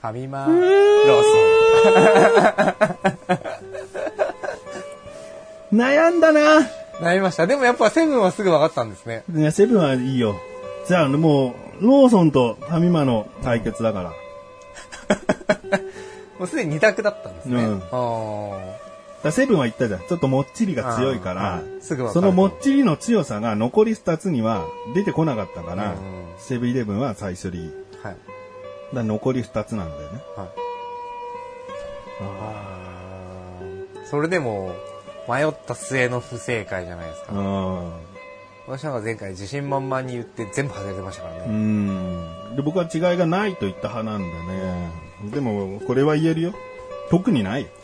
[0.00, 1.22] ファミマ、ロー
[5.72, 6.60] 悩んだな。
[6.62, 6.66] ソ
[7.00, 7.04] ン。
[7.04, 7.46] なりました。
[7.46, 9.24] でもやっぱセブンはすぐ分かったんですね。
[9.34, 10.36] いや、セブンはいいよ。
[10.86, 14.12] じゃあもう、ローソンとファミマの対決だから。
[16.42, 17.62] もうすでに二択だったんですね。
[17.62, 18.76] うんあ
[19.22, 20.00] だセブンは言ったじゃん。
[20.00, 25.98] ちょっともっちりが強いからあー、すぐわかそるのもっちりの強さが残り2つには出てこなかったからうん、
[26.38, 27.58] セブンイレブンは最初に。
[27.58, 28.16] ーはい。
[28.92, 30.20] だ残り2つなんだよね。
[30.36, 30.48] はい。
[32.22, 34.74] あーそれでも、
[35.28, 37.32] 迷った末の不正解じゃないですか。
[37.34, 37.92] うん。
[38.66, 41.54] 私なんか前回自信満々に言って全部外れてましたからうね。
[41.54, 42.56] ん。
[42.56, 45.11] で、僕は違いがないと言った派なんだね。
[45.30, 46.54] でも、これは言えるよ。
[47.10, 47.68] 特にないよ。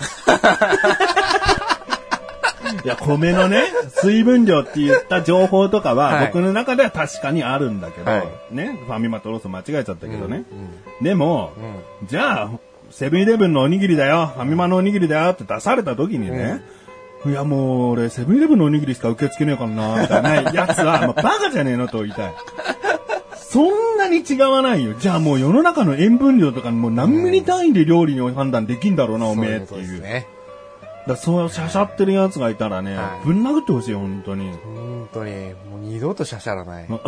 [2.84, 3.64] いや、米のね、
[4.02, 10.44] 水分量って言った情報とかは、はい僕の中では確かにあるんだけど、はいね、ファミマとローソン間違えちゃったけどね。
[10.50, 12.50] うんでも、うんじゃあ、
[12.90, 16.62] セブンイレブンのおにぎりだよ、ファミマのおにぎりだよって出された時にね、
[17.26, 22.34] いやもう俺、セブンイレブンのおにぎりしか受け付けねえからな、みたいなやつは、まあ、バカじゃねえのと言いたい。
[23.50, 24.94] そんなに違わないよ。
[24.94, 29.88] じゃあもう世の中の塩分量とかもう何ミリ単位で料理に判断できんだろうな、おめえっていうこという。
[29.88, 30.26] ですね。
[31.06, 34.52] だそうしゃしゃってるやつがいたらね、はいぶん殴ってほしい、本当に。
[34.52, 36.86] 本当に、もう二度とシャシャらない。
[36.88, 37.00] ま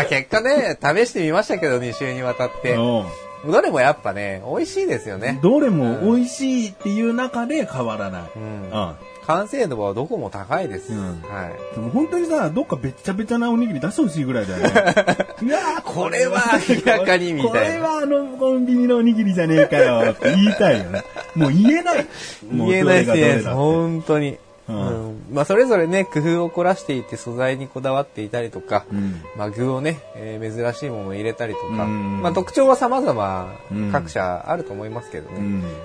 [0.00, 2.74] あ 結果ね、試してみましたけど、2週にわたって。
[2.74, 3.04] うん
[3.44, 5.38] どれもやっぱね、美味しいですよね。
[5.42, 8.22] どれも美味しいっていう中で変わらない。
[8.36, 8.94] うんうん
[9.26, 10.92] 完成度はどこも高いです。
[10.92, 11.74] うんはい。
[11.74, 14.66] でも本当にさ、どっかべっちゃべちゃなおにぎり出してほしいぐらいだよね。
[15.42, 21.04] いやーこれは明らかにみたいなこれはあのコンビニのおにぎりじゃねえかよって言いたいよね。
[21.36, 22.06] もう言えない。
[22.50, 23.48] も う言えないです。
[23.50, 24.38] 本当に。
[24.70, 35.36] ううんんまあそれぞれね、工夫を凝らしていて素材にこだわっていたりとか、うんまあ具をね、えー珍しいものを入れたりとか、うんまあ特徴は様々うん各社あると思いますけどね、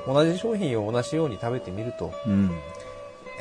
[0.08, 0.14] うん。
[0.14, 2.52] 同じ商品を同じように食べてみると、うん。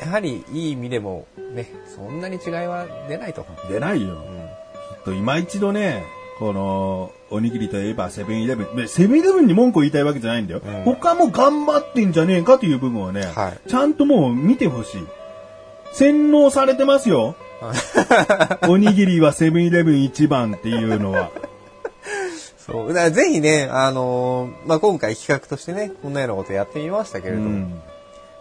[0.01, 3.47] やはりいい意味でもね、そんなに違いは出ないと。
[3.71, 4.09] 出ないよ。
[4.09, 6.03] うんちょっと今一度ね、
[6.39, 8.77] この、おにぎりといえばセブンイレブン。
[8.77, 10.63] でセブンイレブンに文句を言いたいわけじゃないんだよ。
[10.65, 15.05] うん他も頑張ってんじゃねえかという部分をね、はいちゃんともう見てほしい。
[15.95, 17.37] 洗脳されてますよ。
[18.69, 21.31] おにぎりはセブンイレブン一番っていうのは。
[22.59, 22.89] そう。
[22.89, 27.83] だからぜひね、あのーまあ、今回企画としてね、こんなようなことやってみましたけれども、うん。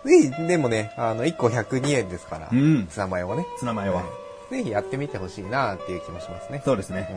[0.04, 3.46] ぜひ、でもね、あの、1個102円ですから、うんツナマヨをね。
[3.60, 4.04] ツナマヨは。
[4.50, 6.62] ぜひやってみてほしいなっていう気もしますね。
[6.66, 7.08] そうですね。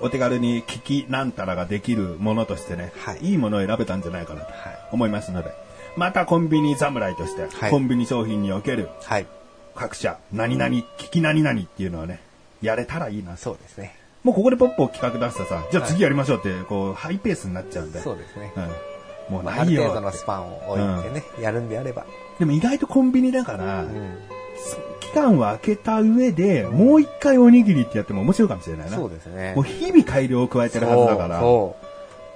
[0.00, 5.50] お手軽に聞きなんたらができるものとしてね、はいいいものを選べたんじゃないかなとはい思いますので、
[5.96, 9.26] またコンビニ侍として、はいコンビニ商品におけるはい。
[9.74, 12.20] 各社、何々、聞き何々っていうのはね、
[12.62, 13.36] やれたらいいな。
[13.36, 13.96] そうですね。
[14.22, 18.00] もうここでポッポを企画出したさ、じゃあ次やりましょうって、こう、ハイペースになっちゃうんで。
[18.00, 18.52] そうですね。
[18.56, 19.34] うん。
[19.34, 22.06] もうまあ、ないよある程度のスパンを置いてね、やるんであれば。
[22.38, 24.18] でも意外とコンビニだから、うん。
[25.00, 28.96] 期間を空けた上で、もう一回おにぎりってやっても面白いかもしれないな。
[28.96, 29.52] そうですね。
[29.54, 31.40] もう日々改良を加えてるはずだから。
[31.40, 31.76] そ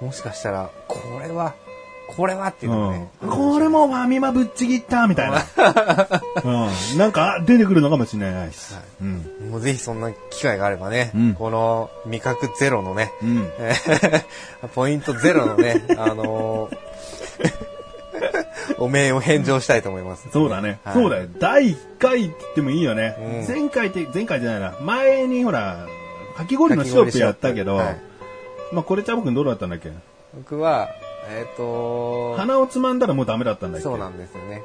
[0.01, 1.55] うもしかしたら、これは、
[2.15, 3.09] これはっていうのがね。
[3.21, 5.43] うん、これもファミマぶっちぎったみたいな。
[6.43, 8.73] うん、なんか出てくるのかもしれないし。
[8.73, 9.49] はいうん。
[9.51, 13.47] もうぜひそんな機会があればね、うんこの味覚ゼロのね、うん。
[13.59, 13.73] え
[14.63, 16.77] ーポイントゼロのね、 あのー
[18.79, 20.27] お面を返上したいと思います。
[20.31, 20.79] そうだね。
[20.83, 21.27] はいそうだよ。
[21.39, 23.15] 第1回って言ってもいいよね。
[23.47, 24.73] うん前回って、前回じゃないな。
[24.81, 25.85] 前にほら、
[26.37, 28.01] かき氷のシロップやったけど、はい
[28.71, 29.91] まあこれチャボくんどうだったんだっけ？
[30.35, 30.89] 僕は、
[31.27, 33.83] えっ、と鼻をつまんだらもうダメだったんだっけ？
[33.83, 34.63] そうなんですよね。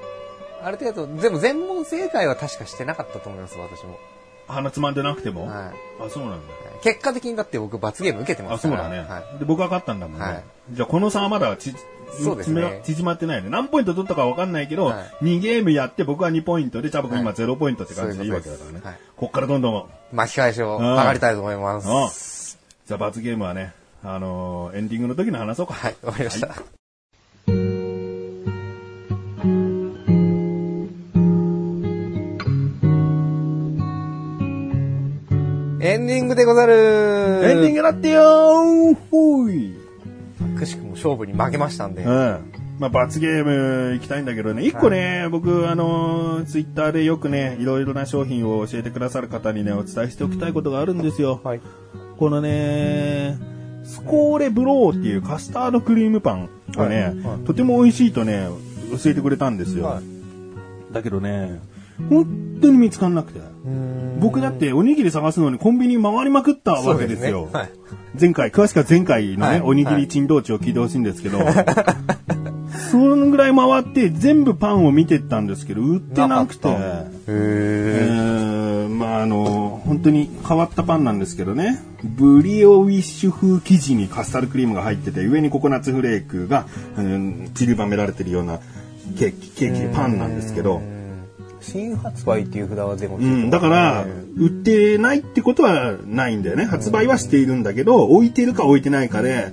[0.63, 3.99] ある程度、でも全問正解は確かしてなかったと思います、私も。
[4.47, 6.37] 鼻つまんでなくても、はあ、そうなんだ。
[6.37, 6.41] い。
[6.83, 8.85] 結果的にだって僕罰ゲーム受けてまあ、すから。
[8.85, 9.39] そうだね、はい。
[9.39, 10.25] で、僕が勝ったんだもんね。
[10.25, 11.75] はいじゃあこの差はまだち、
[12.23, 13.51] そうですね縮まってないね。
[13.51, 18.81] 何ポイント取ったかわかんないけど、は2ゲームやって僕は2ポイントで、チャボくん今はい0ポイントって感じでいいわけだからね。
[18.83, 22.59] はいこっからどんどん、巻き返しを図りたいと思います。
[22.87, 23.75] じゃあ罰ゲームはね、
[24.07, 25.73] あのーエンディングの時に話そうか。
[25.73, 26.55] はい、わかりました。
[35.81, 36.75] エンディングでござる
[37.45, 39.75] エンディングだってよーほい。
[40.59, 42.03] くしくも勝負に負けましたんで。
[42.03, 42.53] うん。
[42.79, 44.65] まあ、罰ゲーム行きたいんだけどね。
[44.67, 51.41] 一個ね、僕、あのーツイッターでよくね、いろいろな商品を教えてくださる方にね、お伝えしておきたいことがあるんですよ。
[51.43, 51.61] はい。
[52.19, 53.39] このね、
[53.85, 57.19] スコーレブローっていうカスタードクリームパンがね、はい。
[57.19, 57.45] はい。
[57.45, 58.49] とても美味しいとね、
[58.91, 59.85] 教えてくれたんですよ。
[59.85, 60.05] はい。
[60.93, 61.61] だけどね、
[62.09, 63.41] 本当に見つかんなくて。
[64.19, 67.49] 僕だっておにぎり探すのにコンビニ回りまくったわけですよ。
[67.51, 67.61] すね。
[67.61, 67.71] はい。
[68.21, 69.61] 前回、詳しくは前回のね、はい。
[69.61, 71.39] おにぎり珍道中を聞いてほしいんですけど、
[72.91, 76.69] そのぐらい回って全部パンを見てったんですけど、売ってなくて。
[76.69, 76.81] なか
[77.27, 81.83] えへーまああの、本当に変わったパンなんですけどね。
[82.03, 86.67] ブリオウィッシュ風生地にカスタードクリームが入ってて、上にココナッツフレークが、
[86.97, 88.61] うん散りばめられてるような
[89.19, 90.83] ケーキ、ケーキ、パンなんですけど、
[91.61, 96.65] 新発売っていう札が出ますうん、だから、売ってないってことはないんだよね。
[96.65, 99.53] 発売はしているんだけど、置いてるか置いてないかで、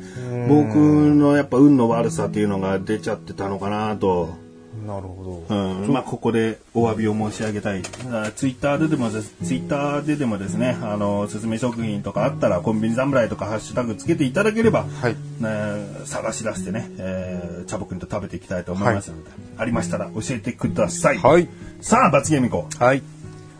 [0.49, 4.50] 僕のやっぱ運の悪さっていうのが出ちゃってたのかなと。
[4.85, 7.81] なるほうん、まあここでお詫びを申し上げたい。
[7.81, 21.17] ツイッターででもです、ツイッターででもですね、あの、おすすめ食品とかあったら、コンビニ侍とかハッシュタグつけていただければ、はいね、探し出してね、えー、チャボくんと食べていきたいと思いますので、ありましたら教えてください。
[21.17, 21.47] はい
[21.81, 22.79] さあ、罰ゲームいこう。
[22.79, 22.85] ど。
[22.85, 23.03] はい。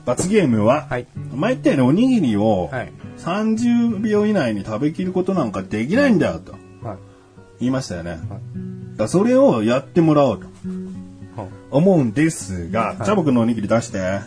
[0.06, 6.54] 罰ゲームは、はい前言ったようにおにぎりをはい30秒以内に食べきることなんかできないんだよと
[6.86, 6.98] はい。
[7.60, 8.12] 言いましたよね。
[8.12, 8.42] だか
[9.04, 10.48] らそれをやってもらおうと
[11.72, 14.20] 思うんですが、チャボくんのおにぎり出して。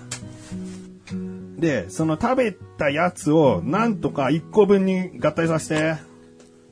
[1.58, 5.96] で、その食べたやつをなんとか1個分に合体させて。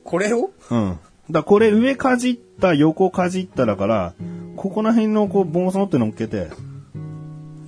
[0.03, 0.51] これを？
[0.69, 0.89] うん。
[0.89, 0.99] だか
[1.31, 4.13] らこれ上かじった、横かじっただから、
[4.57, 6.49] ここら辺のこう、ボンソンって乗っけて、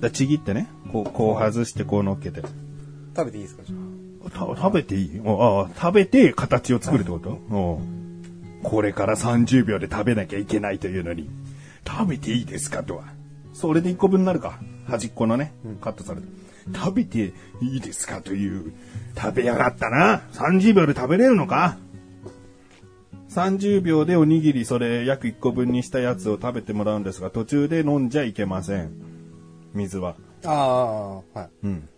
[0.00, 2.42] だちぎってね、こう、こう外してこう乗っけて。
[3.16, 3.62] 食べていいですか？
[3.64, 5.20] じゃた食べていい？
[5.24, 8.60] ああ、食べて形を作るってこと、うん。
[8.62, 11.30] これから30秒で食べなきゃいけないというのに、
[11.86, 12.82] 食べていいですか？
[12.82, 13.04] とは。
[13.52, 14.58] それで1個分になるか。
[14.86, 16.26] 端っこのね、カットされて。
[16.74, 18.20] 食べていいですか？
[18.22, 18.72] という、
[19.16, 20.22] 食べやがったな。
[20.32, 21.76] 30秒で食べれるのか
[23.30, 28.90] ?30 秒でおにぎりそれ約1個分にしたやつを食べてもらうんですが、途中で飲んじゃいけません。
[29.74, 30.16] 水は。
[30.44, 30.50] あ。
[30.50, 30.52] あ
[31.34, 31.48] あ、はい。
[31.64, 31.88] うん。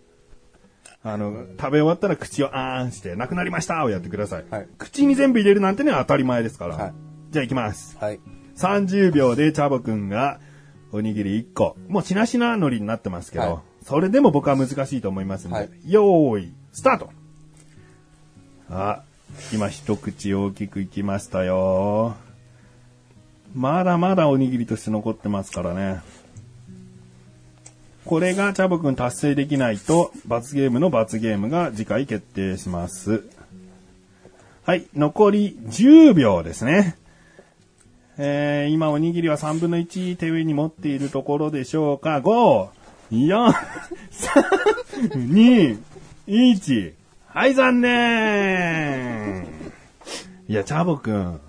[1.05, 4.45] あの、食べ終わったら口をあーんして、なくなりましたをやってください。
[4.51, 6.77] はい口に全部入れるなんてね、当たり前ですから。
[6.77, 6.93] はい
[7.31, 7.97] じゃあ行きます。
[8.01, 8.21] はい。
[8.59, 10.41] 30秒でチャボくんが
[10.93, 11.77] おにぎり1個。
[11.89, 17.11] もうしなしな海苔になってますけど、はいそれでも僕は難しいと思いますんで、はいよーい、スタート
[18.69, 19.03] あ、
[19.51, 22.15] 今一口大きくいきましたよ。
[23.55, 26.01] まだまだおにぎりとして残ってますからね。
[28.05, 33.25] これがチャボくん達成できないと、罰ゲームの罰ゲームが次回決定します。
[34.65, 36.99] はい、残り10秒ですね。
[38.21, 42.19] えー、今おにぎりは3分の1手上に持っているところでしょうか。
[42.19, 42.69] 5、
[43.13, 43.53] 4、
[45.13, 45.79] 3、2、
[46.27, 46.93] 1。
[47.29, 49.47] はい、残念
[50.49, 51.41] いや、チャボくん。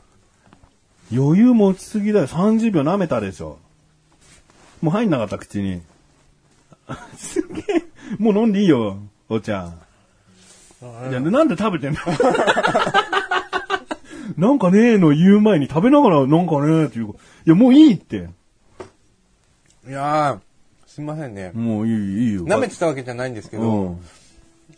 [1.11, 2.27] 余裕持ちすぎだよ。
[2.27, 3.57] 30秒舐めたでしょ。
[4.81, 5.81] もう入んなかった、口に。
[7.17, 7.83] すげえ。
[8.19, 9.73] もう飲んでいいよ、お茶。
[11.09, 11.99] いや、なんで食べてんの？
[14.39, 17.09] なんかねえの言う前に食べながらなんかねえっていう。
[17.09, 17.13] い
[17.45, 18.29] や、もういいって。
[19.87, 20.39] いやー、
[20.87, 21.51] すいませんね。
[21.53, 22.45] もういい、いいよ。
[22.45, 23.99] 舐めてたわけじゃないんですけうど、ん。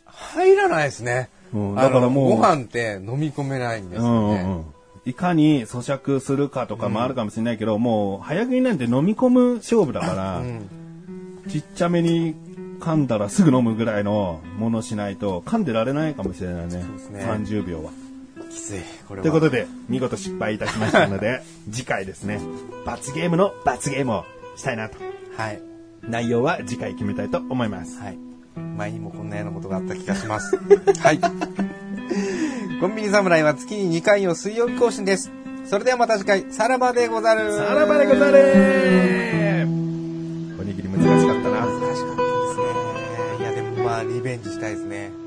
[0.05, 1.29] 入らないですね。
[1.53, 4.41] うんだからもうご飯って飲み込めないんですうよね。
[4.41, 4.65] んうんうん。
[5.05, 10.69] いかに咀嚼するかとかもあるかもしれないけど、もう早食いなんて飲み込む勝負だから、うん
[11.49, 12.35] ちっちゃめに
[12.79, 16.77] 噛んだらすぐ飲むぐらいのものしないと噛んでられないかもしれないね。
[16.77, 16.85] ね
[17.25, 17.91] 30秒は。
[18.51, 18.81] きつい。
[19.07, 19.23] これは。
[19.23, 22.39] ということで、見事失敗いたしましたので、 次回ですね、
[22.85, 24.97] 罰ゲームの罰ゲームをしたいなと。
[25.35, 25.61] はい。
[26.03, 27.99] 内容は次回決めたいと思います。
[27.99, 28.17] はい。
[28.77, 30.57] 前にもこんなようなことがあった気がします。
[30.99, 31.19] はい。
[32.79, 35.31] コンビニ侍は月に2回を水曜日更新です。
[35.65, 37.55] それではまた次回、さらばでござる。
[37.55, 41.59] さらばでござれおにぎり難しかったな。
[41.65, 43.39] 難しかったですね。
[43.39, 45.20] いや、でもまあ、リベンジしたいですね。